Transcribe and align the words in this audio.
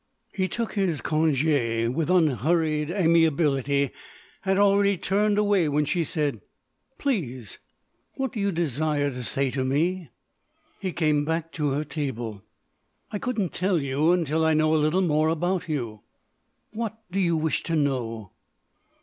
He 0.33 0.47
took 0.47 0.73
his 0.73 0.99
congé 0.99 1.87
with 1.93 2.09
unhurried 2.09 2.89
amiability; 2.89 3.91
had 4.41 4.57
already 4.57 4.97
turned 4.97 5.37
away 5.37 5.69
when 5.69 5.85
she 5.85 6.03
said: 6.03 6.41
"Please... 6.97 7.59
what 8.15 8.31
do 8.31 8.39
you 8.39 8.51
desire 8.51 9.11
to 9.11 9.21
say 9.21 9.51
to 9.51 9.63
me?" 9.63 10.09
He 10.79 10.91
came 10.91 11.23
back 11.23 11.51
to 11.51 11.69
her 11.69 11.83
table: 11.83 12.41
"I 13.11 13.19
couldn't 13.19 13.53
tell 13.53 13.77
you 13.79 14.11
until 14.11 14.43
I 14.43 14.55
know 14.55 14.73
a 14.73 14.77
little 14.83 15.01
more 15.03 15.29
about 15.29 15.69
you." 15.69 16.01
"What—do 16.73 17.19
you 17.19 17.37
wish 17.37 17.61
to 17.61 17.75
know?" 17.75 18.31